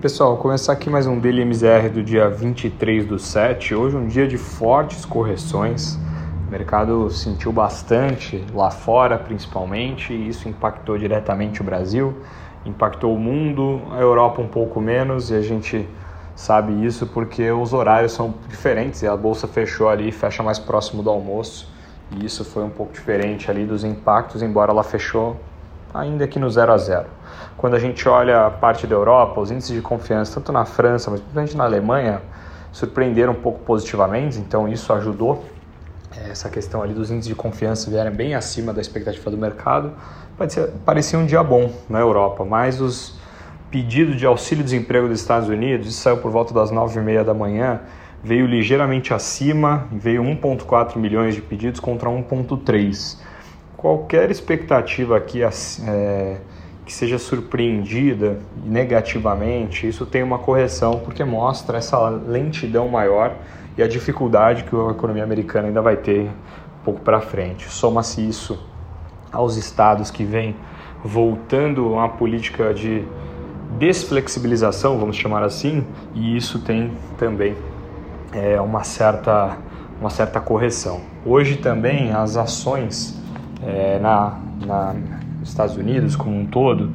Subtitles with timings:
[0.00, 3.74] Pessoal, começar aqui mais um Daily MZR do dia 23 do 7.
[3.74, 5.98] Hoje um dia de fortes correções.
[6.48, 12.16] O mercado sentiu bastante lá fora, principalmente, e isso impactou diretamente o Brasil,
[12.64, 15.86] impactou o mundo, a Europa um pouco menos, e a gente
[16.34, 21.02] sabe isso porque os horários são diferentes e a bolsa fechou ali, fecha mais próximo
[21.02, 21.70] do almoço,
[22.10, 25.36] e isso foi um pouco diferente ali dos impactos, embora ela fechou
[25.92, 27.06] ainda que no 0 a 0.
[27.56, 31.10] Quando a gente olha a parte da Europa, os índices de confiança, tanto na França,
[31.10, 32.22] mas principalmente na Alemanha,
[32.72, 35.44] surpreenderam um pouco positivamente, então isso ajudou.
[36.16, 39.92] É, essa questão ali dos índices de confiança vieram bem acima da expectativa do mercado.
[40.38, 43.18] Parecia, parecia um dia bom na Europa, mas os
[43.70, 47.80] pedidos de auxílio-desemprego dos Estados Unidos, isso saiu por volta das 9h30 da manhã,
[48.22, 53.29] veio ligeiramente acima, veio 1,4 milhões de pedidos contra 1,3
[53.80, 56.36] qualquer expectativa aqui é,
[56.84, 63.34] que seja surpreendida negativamente, isso tem uma correção porque mostra essa lentidão maior
[63.78, 67.70] e a dificuldade que a economia americana ainda vai ter um pouco para frente.
[67.70, 68.62] Soma-se isso
[69.32, 70.54] aos estados que vêm
[71.02, 73.02] voltando a uma política de
[73.78, 77.56] desflexibilização, vamos chamar assim, e isso tem também
[78.34, 79.56] é, uma, certa,
[79.98, 81.00] uma certa correção.
[81.24, 83.19] Hoje também as ações
[83.66, 84.94] é, na, na,
[85.38, 86.92] nos Estados Unidos como um todo,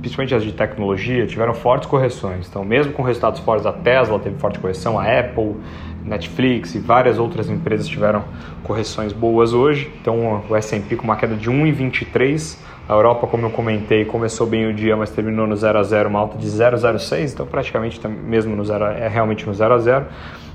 [0.00, 2.46] principalmente as de tecnologia, tiveram fortes correções.
[2.48, 5.56] Então, mesmo com resultados fortes, a Tesla teve forte correção, a Apple,
[6.04, 8.22] Netflix e várias outras empresas tiveram
[8.62, 9.90] correções boas hoje.
[10.00, 12.58] Então, o S&P com uma queda de 1,23.
[12.86, 16.08] A Europa, como eu comentei, começou bem o dia, mas terminou no 0 a 0,
[16.10, 17.32] uma alta de 0,06.
[17.32, 20.06] Então, praticamente mesmo no 0, é realmente no 0 a 0.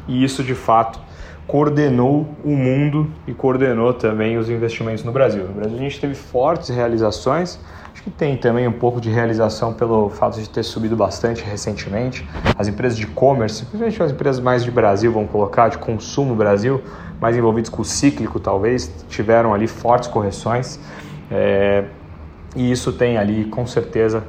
[0.09, 0.99] E isso, de fato,
[1.45, 5.43] coordenou o mundo e coordenou também os investimentos no Brasil.
[5.45, 7.59] No Brasil a gente teve fortes realizações,
[7.93, 12.27] acho que tem também um pouco de realização pelo fato de ter subido bastante recentemente.
[12.57, 16.81] As empresas de e-commerce, principalmente as empresas mais de Brasil, vão colocar, de consumo Brasil,
[17.21, 20.79] mais envolvidos com o cíclico talvez, tiveram ali fortes correções.
[21.31, 21.85] É,
[22.55, 24.23] e isso tem ali com certeza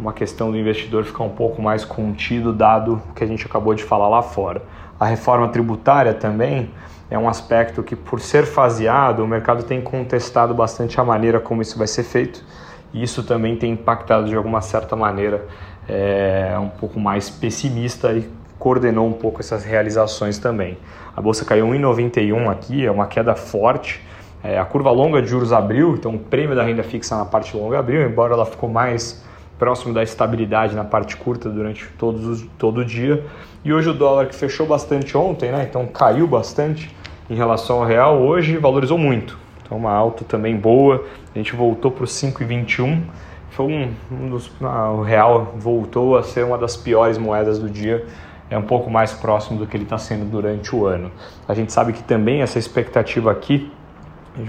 [0.00, 3.74] uma questão do investidor ficar um pouco mais contido, dado o que a gente acabou
[3.74, 4.62] de falar lá fora.
[4.98, 6.70] A reforma tributária também
[7.10, 11.60] é um aspecto que, por ser faseado, o mercado tem contestado bastante a maneira como
[11.60, 12.42] isso vai ser feito,
[12.94, 15.46] e isso também tem impactado de alguma certa maneira
[15.86, 18.28] é, um pouco mais pessimista e
[18.58, 20.78] coordenou um pouco essas realizações também.
[21.14, 24.02] A bolsa caiu 1,91 aqui, é uma queda forte.
[24.42, 27.54] É, a curva longa de juros abriu, então o prêmio da renda fixa na parte
[27.54, 29.22] longa abriu, embora ela ficou mais
[29.60, 33.22] próximo da estabilidade na parte curta durante todos os, todo o dia.
[33.62, 35.66] E hoje o dólar que fechou bastante ontem, né?
[35.68, 36.90] Então caiu bastante
[37.28, 39.38] em relação ao real, hoje valorizou muito.
[39.62, 41.04] Então uma alta também boa.
[41.34, 43.02] A gente voltou para os 5,21.
[43.50, 47.68] Foi um, um dos, ah, o real voltou a ser uma das piores moedas do
[47.68, 48.06] dia.
[48.48, 51.12] É um pouco mais próximo do que ele está sendo durante o ano.
[51.46, 53.70] A gente sabe que também essa expectativa aqui,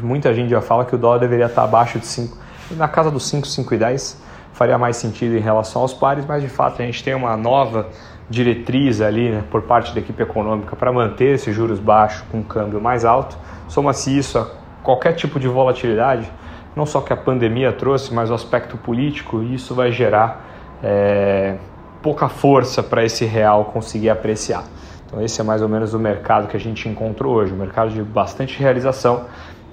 [0.02, 2.38] muita gente já fala que o dólar deveria estar abaixo de 5,
[2.72, 6.82] na casa dos 5, 5,10 faria mais sentido em relação aos pares, mas de fato
[6.82, 7.90] a gente tem uma nova
[8.30, 12.44] diretriz ali né, por parte da equipe econômica para manter esses juros baixos com um
[12.44, 13.38] câmbio mais alto.
[13.68, 14.48] Soma-se isso a
[14.84, 16.32] qualquer tipo de volatilidade,
[16.76, 20.46] não só que a pandemia trouxe, mas o aspecto político, e isso vai gerar
[20.82, 21.58] é,
[22.02, 24.64] pouca força para esse real conseguir apreciar.
[25.06, 27.92] Então esse é mais ou menos o mercado que a gente encontrou hoje, um mercado
[27.92, 29.26] de bastante realização,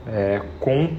[0.07, 0.91] é, com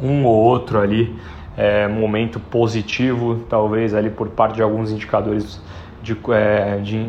[0.00, 1.14] um ou outro ali
[1.56, 5.60] é, momento positivo, talvez ali por parte de alguns indicadores
[6.02, 7.08] de, é, de,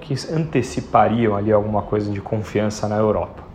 [0.00, 3.49] que antecipariam ali alguma coisa de confiança na Europa.